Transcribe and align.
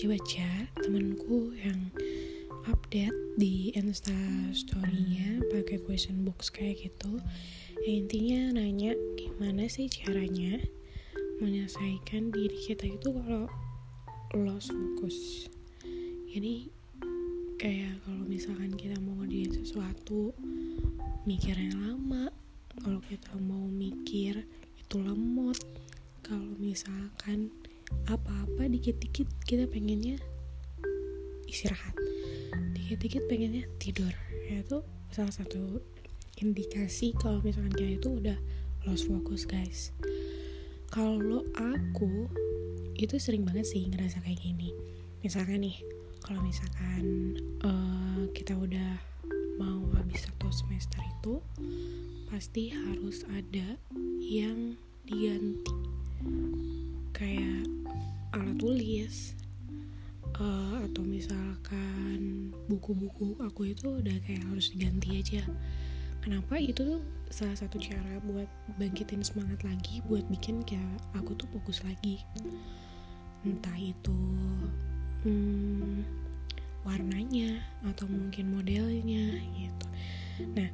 baca-baca 0.00 0.48
temenku 0.80 1.52
yang 1.60 1.92
update 2.72 3.12
di 3.36 3.68
insta 3.76 4.16
storynya 4.48 5.44
pakai 5.52 5.76
question 5.76 6.24
box 6.24 6.48
kayak 6.48 6.88
gitu. 6.88 7.20
Ya 7.84 8.00
intinya 8.00 8.56
nanya 8.56 8.96
gimana 9.20 9.68
sih 9.68 9.92
caranya 9.92 10.56
menyelesaikan 11.44 12.32
diri 12.32 12.56
kita 12.64 12.96
itu 12.96 13.12
kalau 13.12 13.44
lost 14.40 14.72
focus. 14.72 15.52
Jadi 16.32 16.72
kayak 17.60 18.00
kalau 18.00 18.24
misalkan 18.24 18.72
kita 18.72 18.96
mau 19.04 19.20
ngerjain 19.20 19.52
sesuatu 19.52 20.32
mikirnya 21.28 21.76
lama. 21.76 22.32
Kalau 22.80 23.04
kita 23.04 23.36
mau 23.36 23.68
mikir 23.68 24.48
itu 24.80 24.96
lemot. 24.96 25.60
Kalau 26.24 26.56
misalkan 26.56 27.52
apa-apa 28.08 28.68
dikit-dikit. 28.70 29.26
Kita 29.46 29.66
pengennya 29.70 30.18
istirahat. 31.50 31.94
Dikit-dikit 32.74 33.26
pengennya 33.26 33.66
tidur. 33.82 34.12
Ya 34.46 34.62
itu 34.62 34.82
salah 35.10 35.34
satu 35.34 35.82
indikasi 36.40 37.12
kalau 37.18 37.42
misalkan 37.44 37.74
kita 37.74 38.00
itu 38.00 38.08
udah 38.22 38.38
lost 38.88 39.06
focus 39.10 39.44
guys. 39.44 39.92
Kalau 40.90 41.46
aku 41.54 42.26
itu 42.96 43.16
sering 43.20 43.46
banget 43.46 43.68
sih 43.68 43.86
ngerasa 43.86 44.24
kayak 44.24 44.40
gini. 44.40 44.72
Misalkan 45.20 45.62
nih 45.62 45.76
kalau 46.24 46.40
misalkan 46.44 47.36
uh, 47.64 48.24
kita 48.32 48.56
udah 48.56 48.98
mau 49.60 49.84
habis 49.96 50.24
satu 50.24 50.48
semester 50.48 51.00
itu 51.04 51.44
pasti 52.32 52.72
harus 52.72 53.26
ada 53.28 53.76
yang 54.24 54.78
diganti. 55.04 55.74
Kayak 57.12 57.59
alat 58.34 58.56
tulis. 58.58 59.34
Uh, 60.40 60.80
atau 60.88 61.04
misalkan 61.04 62.48
buku-buku 62.64 63.36
aku 63.44 63.76
itu 63.76 64.00
udah 64.00 64.16
kayak 64.24 64.40
harus 64.48 64.72
diganti 64.72 65.20
aja. 65.20 65.42
Kenapa? 66.20 66.56
Itu 66.60 66.84
tuh 66.84 67.02
salah 67.28 67.56
satu 67.56 67.76
cara 67.80 68.20
buat 68.24 68.48
bangkitin 68.76 69.24
semangat 69.24 69.60
lagi 69.64 70.04
buat 70.08 70.24
bikin 70.28 70.64
kayak 70.64 71.00
aku 71.16 71.36
tuh 71.36 71.48
fokus 71.52 71.84
lagi. 71.84 72.24
Entah 73.44 73.76
itu 73.76 74.16
hmm, 75.24 76.04
warnanya 76.84 77.60
atau 77.88 78.08
mungkin 78.08 78.52
modelnya 78.52 79.40
gitu. 79.56 79.86
Nah 80.56 80.68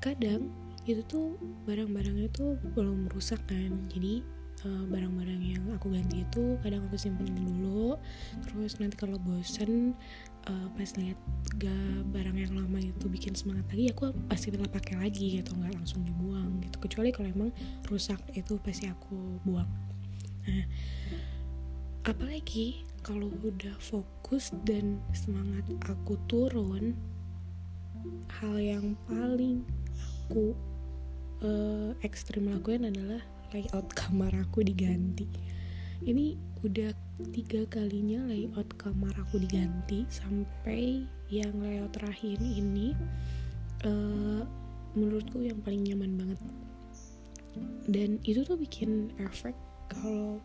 kadang 0.00 0.48
itu 0.88 1.04
tuh 1.04 1.36
barang-barang 1.68 2.28
itu 2.28 2.56
belum 2.72 3.12
rusak 3.12 3.40
kan. 3.44 3.72
Jadi 3.92 4.24
Eh, 4.66 4.84
barang-barang 4.90 5.38
yang 5.38 5.62
aku 5.70 5.94
ganti 5.94 6.26
itu 6.26 6.58
kadang 6.66 6.82
aku 6.90 6.98
simpen 6.98 7.30
dulu. 7.30 7.94
Terus 8.42 8.82
nanti 8.82 8.98
kalau 8.98 9.14
bosen 9.22 9.94
uh, 10.50 10.66
pas 10.74 10.90
lihat 10.98 11.14
gak 11.62 12.02
barang 12.10 12.34
yang 12.34 12.58
lama 12.58 12.82
itu 12.82 13.06
bikin 13.06 13.38
semangat 13.38 13.70
lagi 13.70 13.94
aku 13.94 14.10
pasti 14.26 14.50
tetap 14.50 14.74
pakai 14.74 14.98
lagi 14.98 15.38
gitu 15.38 15.54
nggak 15.54 15.78
langsung 15.78 16.02
dibuang 16.02 16.58
gitu. 16.66 16.74
Kecuali 16.82 17.14
kalau 17.14 17.28
emang 17.30 17.50
rusak 17.86 18.18
itu 18.34 18.58
pasti 18.58 18.90
aku 18.90 19.38
buang. 19.46 19.70
Nah 20.50 20.64
apalagi 22.08 22.82
kalau 23.06 23.30
udah 23.46 23.78
fokus 23.78 24.50
dan 24.66 24.98
semangat 25.14 25.62
aku 25.86 26.18
turun 26.26 26.98
hal 28.42 28.58
yang 28.58 28.98
paling 29.06 29.62
aku 30.26 30.56
uh, 31.46 31.94
ekstrim 32.02 32.50
lakuin 32.50 32.88
adalah 32.90 33.22
layout 33.52 33.88
kamar 33.96 34.32
aku 34.36 34.60
diganti. 34.64 35.24
Ini 36.04 36.38
udah 36.62 36.94
tiga 37.34 37.66
kalinya 37.66 38.22
layout 38.30 38.70
kamar 38.78 39.10
aku 39.18 39.42
diganti 39.42 40.06
sampai 40.06 41.02
yang 41.28 41.54
layout 41.58 41.90
terakhir 41.96 42.38
ini 42.38 42.94
uh, 43.82 44.42
menurutku 44.94 45.42
yang 45.42 45.58
paling 45.62 45.82
nyaman 45.84 46.14
banget. 46.14 46.40
Dan 47.90 48.22
itu 48.22 48.46
tuh 48.46 48.54
bikin 48.54 49.10
efek 49.18 49.56
kalau 49.90 50.38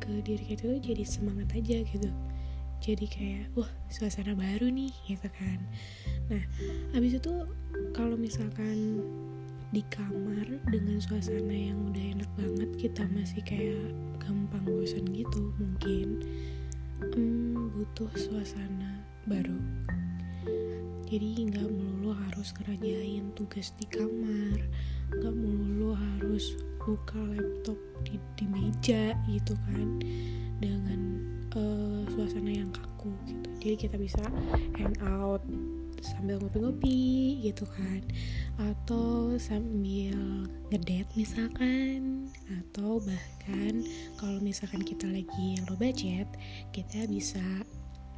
ke 0.00 0.22
diri 0.24 0.56
kita 0.56 0.66
tuh 0.66 0.80
jadi 0.80 1.04
semangat 1.06 1.52
aja 1.54 1.82
gitu. 1.84 2.10
Jadi 2.80 3.06
kayak 3.08 3.44
wah 3.56 3.70
suasana 3.88 4.36
baru 4.36 4.68
nih 4.68 4.92
gitu 5.08 5.28
kan. 5.32 5.58
Nah 6.28 6.42
habis 6.92 7.16
itu 7.18 7.46
kalau 7.96 8.14
misalkan 8.18 9.00
di 9.74 9.82
kamar 9.90 10.46
dengan 10.70 10.98
suasana 11.02 11.54
yang 11.54 11.90
udah 11.90 12.04
enak 12.18 12.30
banget 12.38 12.70
kita 12.78 13.02
masih 13.10 13.42
kayak 13.42 13.90
gampang 14.22 14.62
bosan 14.62 15.06
gitu 15.10 15.50
mungkin. 15.58 16.22
Hmm, 17.12 17.70
butuh 17.74 18.10
suasana 18.14 19.02
baru. 19.26 19.58
Jadi 21.06 21.50
nggak 21.50 21.70
melulu 21.70 22.14
harus 22.14 22.50
kerjain 22.50 23.30
tugas 23.38 23.70
di 23.78 23.86
kamar 23.86 24.58
nggak 25.14 25.34
melulu 25.38 25.94
harus 25.94 26.58
buka 26.82 27.18
laptop 27.18 27.78
di, 28.02 28.18
di 28.34 28.44
meja 28.50 29.14
gitu 29.30 29.54
kan 29.70 30.02
dengan 30.58 31.00
uh, 31.54 32.02
suasana 32.10 32.50
yang 32.50 32.70
kaku 32.74 33.14
gitu. 33.26 33.48
Jadi 33.62 33.76
kita 33.86 33.96
bisa 33.98 34.22
hang 34.78 34.94
out 35.06 35.42
sambil 36.02 36.40
ngopi-ngopi 36.40 37.40
gitu 37.44 37.64
kan. 37.68 38.02
Atau 38.56 39.36
sambil 39.36 40.16
ngedate 40.72 41.08
misalkan 41.14 42.26
atau 42.60 42.98
bahkan 43.02 43.84
kalau 44.18 44.38
misalkan 44.40 44.82
kita 44.82 45.06
lagi 45.06 45.60
low 45.68 45.76
budget 45.78 46.26
kita 46.72 47.06
bisa 47.06 47.42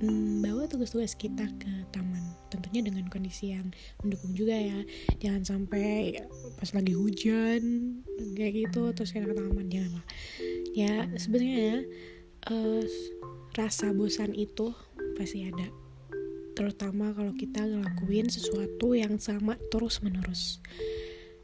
mm, 0.01 0.45
bawa 0.45 0.67
tugas-tugas 0.71 1.15
kita 1.19 1.47
ke 1.59 1.73
taman. 1.91 2.23
Tentunya 2.49 2.81
dengan 2.81 3.07
kondisi 3.13 3.53
yang 3.53 3.69
mendukung 4.03 4.33
juga 4.33 4.57
ya. 4.57 4.81
Jangan 5.21 5.43
sampai 5.45 6.23
pas 6.57 6.71
lagi 6.73 6.95
hujan 6.95 7.63
kayak 8.35 8.69
gitu 8.69 8.93
terus 8.95 9.13
kita 9.13 9.29
ke 9.29 9.35
taman 9.37 9.69
jangan 9.69 10.01
lah. 10.01 10.07
Ya 10.73 11.07
sebenarnya 11.19 11.83
uh, 12.47 12.83
rasa 13.59 13.91
bosan 13.91 14.39
itu 14.39 14.71
pasti 15.19 15.43
ada 15.51 15.67
terutama 16.59 17.15
kalau 17.15 17.31
kita 17.39 17.63
ngelakuin 17.63 18.27
sesuatu 18.27 18.99
yang 18.99 19.23
sama 19.23 19.55
terus 19.71 20.03
menerus 20.03 20.59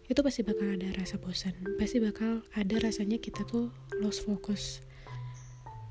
itu 0.05 0.21
pasti 0.21 0.45
bakal 0.45 0.69
ada 0.69 0.89
rasa 1.01 1.17
bosan. 1.17 1.57
Pasti 1.81 1.97
bakal 1.97 2.45
ada 2.53 2.77
rasanya 2.77 3.17
kita 3.17 3.41
tuh 3.49 3.73
lost 4.05 4.29
focus. 4.29 4.85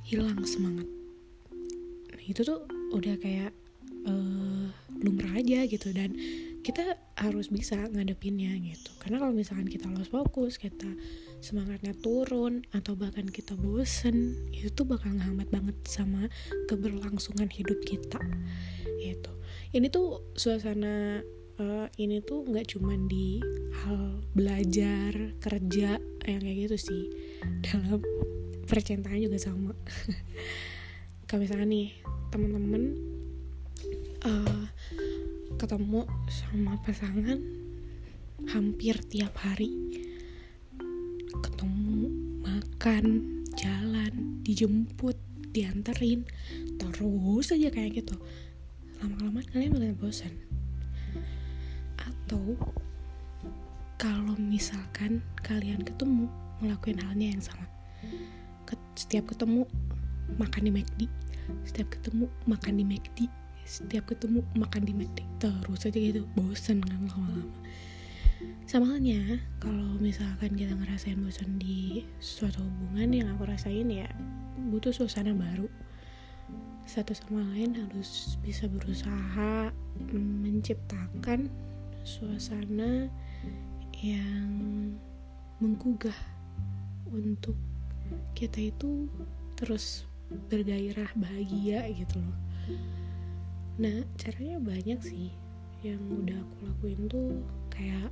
Hilang 0.05 0.45
semangat. 0.45 0.85
Nah, 2.13 2.21
itu 2.21 2.45
tuh 2.45 2.61
udah 2.93 3.17
kayak 3.17 3.49
uh, 4.05 4.69
lumrah 5.01 5.33
aja 5.33 5.65
gitu. 5.65 5.89
Dan 5.89 6.13
kita 6.61 6.93
harus 7.17 7.49
bisa 7.49 7.89
ngadepinnya 7.89 8.53
gitu. 8.61 8.93
Karena 9.01 9.17
kalau 9.17 9.33
misalkan 9.33 9.65
kita 9.65 9.89
lost 9.89 10.13
fokus 10.13 10.61
kita 10.61 10.93
semangatnya 11.41 11.97
turun 11.97 12.63
atau 12.71 12.95
bahkan 12.95 13.27
kita 13.27 13.57
bosen 13.59 14.37
itu 14.55 14.71
tuh 14.71 14.87
bakal 14.87 15.11
ngehambat 15.11 15.51
banget 15.51 15.75
sama 15.83 16.31
keberlangsungan 16.71 17.51
hidup 17.51 17.75
kita 17.83 18.21
gitu. 19.11 19.31
Ini 19.73 19.87
tuh 19.91 20.33
suasana 20.37 21.19
uh, 21.59 21.87
ini 21.99 22.23
tuh 22.23 22.45
nggak 22.47 22.77
cuman 22.77 23.09
di 23.09 23.41
hal 23.83 24.23
belajar 24.31 25.35
kerja 25.41 25.99
yang 26.29 26.39
kayak 26.39 26.57
gitu 26.69 26.77
sih. 26.77 27.03
Dalam 27.65 27.99
percintaan 28.69 29.19
juga 29.19 29.37
sama. 29.41 29.75
Kalau 31.27 31.41
misalnya 31.41 31.67
nih 31.67 31.89
teman-teman 32.29 32.83
uh, 34.23 34.63
ketemu 35.57 36.05
sama 36.29 36.79
pasangan 36.85 37.39
hampir 38.49 38.97
tiap 39.09 39.33
hari. 39.41 39.71
Ketemu 41.33 42.13
makan 42.45 43.05
jalan 43.57 44.43
dijemput 44.43 45.17
dianterin 45.53 46.25
terus 46.81 47.53
aja 47.53 47.69
kayak 47.69 48.01
gitu 48.01 48.17
lama-kelamaan 49.03 49.47
kalian 49.51 49.75
mulai 49.75 49.91
bosan 49.99 50.31
atau 51.99 52.55
kalau 53.99 54.31
misalkan 54.39 55.19
kalian 55.43 55.83
ketemu 55.83 56.31
ngelakuin 56.63 57.03
halnya 57.03 57.35
yang 57.35 57.43
sama. 57.43 57.67
Setiap 58.95 59.35
ketemu 59.35 59.67
makan 60.39 60.63
di 60.63 60.71
McD. 60.71 61.01
Setiap 61.67 61.91
ketemu 61.99 62.31
makan 62.47 62.79
di 62.79 62.83
McD. 62.87 63.19
Setiap 63.67 64.07
ketemu 64.07 64.39
makan 64.55 64.87
di 64.87 64.95
McD. 64.95 65.19
Terus 65.43 65.83
aja 65.83 65.99
gitu 65.99 66.23
bosan 66.39 66.79
kan 66.79 67.03
lama-lama. 67.03 67.43
Sama 68.63 68.87
halnya 68.87 69.43
kalau 69.59 69.99
misalkan 69.99 70.55
kita 70.55 70.79
ngerasain 70.79 71.19
bosan 71.19 71.59
di 71.59 72.07
suatu 72.23 72.63
hubungan 72.63 73.11
yang 73.11 73.27
aku 73.35 73.51
rasain 73.51 73.91
ya 73.91 74.07
butuh 74.71 74.95
suasana 74.95 75.35
baru 75.35 75.67
satu 76.83 77.15
sama 77.15 77.41
lain 77.55 77.79
harus 77.79 78.35
bisa 78.43 78.67
berusaha 78.67 79.71
menciptakan 80.13 81.47
suasana 82.03 83.07
yang 84.03 84.51
menggugah 85.63 86.15
untuk 87.07 87.55
kita 88.35 88.67
itu 88.67 89.07
terus 89.55 90.03
bergairah 90.51 91.07
bahagia 91.15 91.87
gitu 91.95 92.19
loh. 92.19 92.37
Nah 93.79 94.03
caranya 94.19 94.59
banyak 94.59 94.99
sih. 94.99 95.31
Yang 95.83 96.03
udah 96.03 96.37
aku 96.39 96.55
lakuin 96.67 97.01
tuh 97.07 97.29
kayak 97.71 98.11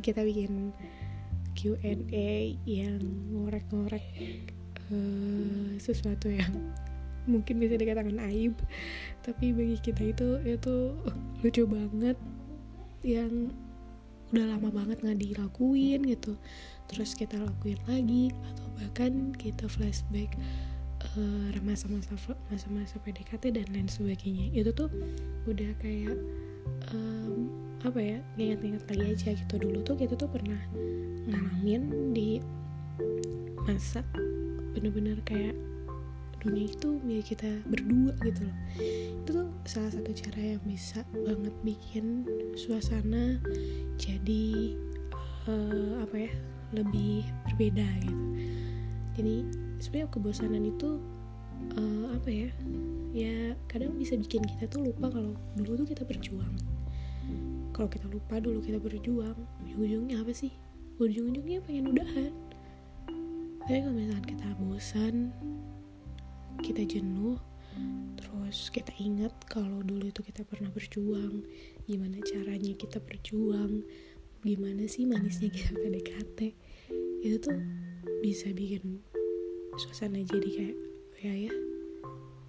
kita 0.00 0.20
bikin 0.24 0.72
Q&A 1.54 2.56
yang 2.66 3.00
ngorek-ngorek 3.32 4.04
uh, 4.94 5.74
sesuatu 5.82 6.30
yang 6.30 6.54
mungkin 7.32 7.58
bisa 7.58 7.74
dikatakan 7.74 8.14
aib. 8.30 8.54
Tapi 9.26 9.50
bagi 9.50 9.76
kita 9.82 10.14
itu 10.14 10.28
itu 10.46 10.94
uh, 10.94 11.18
lucu 11.42 11.66
banget 11.66 12.16
yang 13.02 13.50
udah 14.32 14.50
lama 14.56 14.68
banget 14.70 15.02
nggak 15.02 15.20
dilakuin 15.20 16.00
gitu. 16.06 16.38
Terus 16.90 17.14
kita 17.18 17.38
lakuin 17.38 17.78
lagi 17.90 18.30
atau 18.54 18.66
bahkan 18.78 19.34
kita 19.34 19.66
flashback 19.66 20.34
uh, 21.14 21.54
masa-masa 21.62 22.14
masa-masa 22.50 22.96
PDKT 23.02 23.54
dan 23.54 23.66
lain 23.70 23.88
sebagainya. 23.90 24.50
Itu 24.54 24.70
tuh 24.74 24.88
udah 25.46 25.70
kayak 25.78 26.16
um, 26.92 27.52
apa 27.84 28.00
ya 28.00 28.18
ingat-ingat 28.40 28.82
lagi 28.90 29.04
aja 29.12 29.30
gitu. 29.36 29.54
Dulu 29.60 29.84
tuh 29.84 29.96
kita 29.96 30.16
tuh 30.16 30.28
pernah 30.28 30.60
ngalamin 31.28 32.12
di 32.16 32.40
masa 33.64 34.04
bener-bener 34.74 35.18
kayak 35.22 35.54
dunia 36.44 36.68
itu 36.68 37.00
milik 37.00 37.32
kita 37.32 37.48
berdua 37.64 38.12
gitu 38.20 38.44
loh. 38.44 38.56
Itu 39.24 39.30
tuh 39.32 39.48
salah 39.64 39.90
satu 39.96 40.12
cara 40.12 40.40
yang 40.54 40.62
bisa 40.68 41.00
banget 41.16 41.54
bikin 41.64 42.28
suasana 42.52 43.40
jadi 43.96 44.76
uh, 45.48 46.04
apa 46.04 46.28
ya 46.28 46.32
lebih 46.76 47.24
berbeda 47.48 47.86
gitu. 48.04 48.24
Jadi 49.16 49.36
sebenarnya 49.80 50.10
kebosanan 50.12 50.64
itu 50.68 51.00
uh, 51.80 52.06
apa 52.12 52.28
ya 52.28 52.50
ya 53.14 53.54
kadang 53.70 53.96
bisa 53.96 54.18
bikin 54.18 54.44
kita 54.44 54.68
tuh 54.68 54.90
lupa 54.90 55.08
kalau 55.08 55.32
dulu 55.56 55.80
tuh 55.80 55.88
kita 55.88 56.04
berjuang. 56.04 56.54
Kalau 57.72 57.88
kita 57.88 58.06
lupa 58.06 58.38
dulu 58.38 58.60
kita 58.60 58.76
berjuang 58.76 59.38
ujung-ujungnya 59.64 60.20
apa 60.20 60.30
sih? 60.36 60.52
Ujung-ujungnya 61.00 61.64
pengen 61.64 61.90
udahan. 61.90 62.32
Tapi 63.64 63.80
kalau 63.80 63.96
bosan 64.74 65.30
kita 66.58 66.82
jenuh 66.82 67.38
terus 68.18 68.74
kita 68.74 68.90
ingat 68.98 69.30
kalau 69.46 69.86
dulu 69.86 70.10
itu 70.10 70.18
kita 70.26 70.42
pernah 70.42 70.66
berjuang 70.74 71.46
gimana 71.86 72.18
caranya 72.26 72.74
kita 72.74 72.98
berjuang 72.98 73.86
gimana 74.42 74.90
sih 74.90 75.06
manisnya 75.06 75.54
kita 75.54 75.78
PDKT 75.78 76.38
itu 77.22 77.36
tuh 77.38 77.54
bisa 78.18 78.50
bikin 78.50 78.98
suasana 79.78 80.18
jadi 80.26 80.48
kayak 80.50 80.76
ya 81.22 81.34
ya 81.46 81.54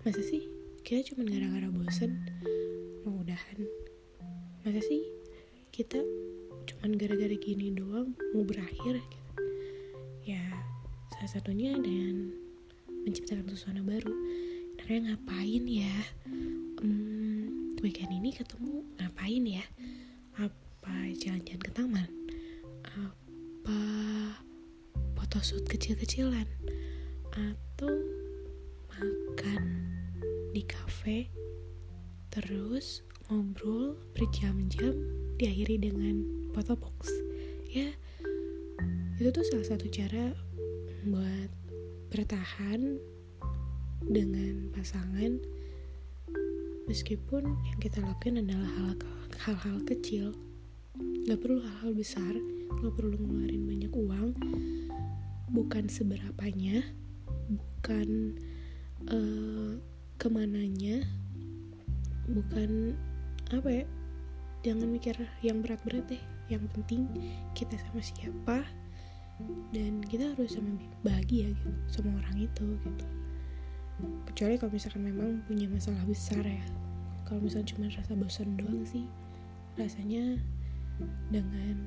masa 0.01 0.25
sih 0.25 0.49
kita 0.81 1.13
cuma 1.13 1.29
gara-gara 1.29 1.69
bosen 1.69 2.25
mau 3.05 3.21
udahan? 3.21 3.69
Masa 4.65 4.81
sih 4.81 5.13
kita 5.69 6.01
cuma 6.65 6.89
gara-gara 6.97 7.37
gini 7.37 7.69
doang 7.69 8.17
mau 8.33 8.41
berakhir? 8.41 8.97
Ya 10.25 10.64
salah 11.25 11.41
satunya 11.41 11.73
dan 11.81 12.37
menciptakan 13.01 13.49
suasana 13.49 13.81
baru. 13.81 14.13
Nah, 14.77 15.09
ngapain 15.09 15.65
ya? 15.65 15.97
Hmm, 16.77 17.73
weekend 17.81 18.13
ini 18.13 18.29
ketemu 18.29 18.85
ngapain 19.01 19.41
ya? 19.41 19.65
Apa 20.37 20.93
jalan-jalan 21.17 21.65
ke 21.65 21.71
taman? 21.73 22.05
Apa 22.85 23.79
photoshoot 25.17 25.65
kecil-kecilan? 25.65 26.45
Atau 27.33 27.89
makan 28.93 29.81
di 30.53 30.61
cafe 30.61 31.33
terus 32.29 33.01
ngobrol 33.33 33.97
berjam-jam 34.13 34.93
diakhiri 35.41 35.89
dengan 35.89 36.21
foto 36.53 36.77
box. 36.77 37.09
Ya 37.65 37.89
itu 39.17 39.33
tuh 39.33 39.47
salah 39.49 39.73
satu 39.73 39.89
cara 39.89 40.37
buat 41.05 41.53
bertahan 42.09 42.97
dengan 44.01 44.73
pasangan 44.73 45.37
meskipun 46.89 47.45
yang 47.45 47.77
kita 47.77 48.01
lakukan 48.01 48.41
adalah 48.41 48.97
hal-hal 49.45 49.77
kecil. 49.85 50.33
Gak 51.29 51.41
perlu 51.45 51.61
hal-hal 51.61 51.93
besar 51.93 52.33
gak 52.81 52.93
perlu 52.97 53.13
ngeluarin 53.21 53.69
banyak 53.69 53.93
uang. 53.93 54.33
Bukan 55.53 55.85
seberapanya 55.85 56.81
bukan 57.53 58.33
uh, 59.05 59.77
ke 60.17 60.27
mananya 60.33 61.05
bukan 62.25 62.97
apa 63.53 63.69
ya 63.69 63.85
jangan 64.65 64.89
mikir 64.89 65.13
yang 65.45 65.61
berat-berat 65.61 66.09
deh. 66.09 66.23
Yang 66.49 66.65
penting 66.73 67.01
kita 67.53 67.77
sama 67.77 68.01
siapa 68.01 68.65
dan 69.75 69.99
kita 70.07 70.31
harus 70.31 70.55
sama 70.55 70.79
bahagia 71.03 71.51
gitu 71.51 71.71
sama 71.91 72.15
orang 72.23 72.47
itu 72.47 72.65
gitu. 72.83 73.05
Kecuali 74.31 74.59
kalau 74.59 74.71
misalkan 74.75 75.03
memang 75.07 75.39
punya 75.47 75.67
masalah 75.71 76.03
besar 76.07 76.43
ya. 76.43 76.65
Kalau 77.25 77.41
misalnya 77.41 77.67
cuma 77.73 77.87
rasa 77.89 78.13
bosan 78.13 78.55
doang 78.55 78.83
sih 78.85 79.07
rasanya 79.75 80.39
dengan 81.27 81.83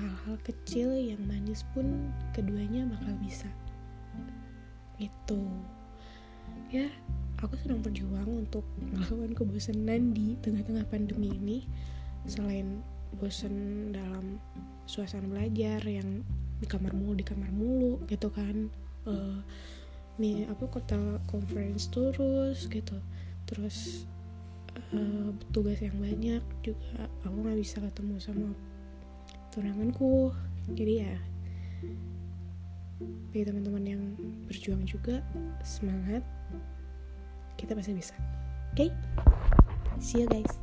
hal-hal 0.00 0.40
kecil 0.40 0.96
yang 0.96 1.20
manis 1.28 1.64
pun 1.76 2.08
keduanya 2.32 2.88
bakal 2.88 3.12
bisa. 3.20 3.48
Itu 4.96 5.40
ya 6.72 6.88
aku 7.40 7.56
sedang 7.60 7.84
berjuang 7.84 8.46
untuk 8.46 8.64
melawan 8.80 9.36
kebosanan 9.36 10.16
di 10.16 10.36
tengah-tengah 10.40 10.88
pandemi 10.88 11.36
ini. 11.36 11.58
Selain 12.28 12.80
bosan 13.16 13.90
dalam 13.92 14.40
suasana 14.88 15.28
belajar 15.28 15.82
yang 15.84 16.24
di 16.60 16.66
kamar 16.68 16.92
mulu 16.92 17.16
di 17.16 17.24
kamar 17.24 17.50
mulu 17.50 18.04
gitu 18.06 18.28
kan. 18.30 18.68
Uh, 19.08 19.40
nih 20.20 20.44
apa 20.52 20.68
kota 20.68 21.18
conference 21.26 21.88
terus 21.88 22.68
gitu. 22.68 22.96
Terus 23.48 24.04
uh, 24.92 25.32
tugas 25.50 25.80
yang 25.80 25.96
banyak 25.96 26.44
juga 26.60 27.08
aku 27.24 27.36
nggak 27.40 27.58
bisa 27.58 27.80
ketemu 27.80 28.14
sama 28.20 28.48
tunanganku. 29.50 30.30
Jadi 30.76 30.94
ya 31.00 31.16
bagi 33.32 33.48
teman-teman 33.48 33.84
yang 33.88 34.02
berjuang 34.44 34.84
juga 34.84 35.24
semangat 35.64 36.20
kita 37.56 37.72
pasti 37.72 37.96
bisa. 37.96 38.12
Oke? 38.76 38.86
Okay? 38.86 38.90
see 40.00 40.20
you 40.20 40.26
guys 40.26 40.59